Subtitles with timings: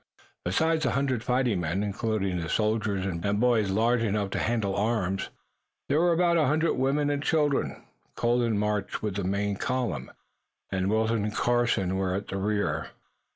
[0.45, 5.29] Besides the hundred fighting men, including the soldiers and boys large enough to handle arms,
[5.89, 7.83] there were about a hundred women and children.
[8.15, 10.09] Colden marched with the main column,
[10.71, 12.87] and Wilton and Carson were at the rear.